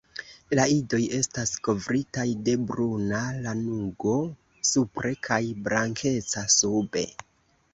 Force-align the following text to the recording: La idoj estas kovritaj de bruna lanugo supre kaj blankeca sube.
La 0.59 0.63
idoj 0.75 0.99
estas 1.17 1.51
kovritaj 1.67 2.25
de 2.47 2.55
bruna 2.71 3.19
lanugo 3.43 4.15
supre 4.71 5.13
kaj 5.29 5.41
blankeca 5.69 6.49
sube. 6.57 7.07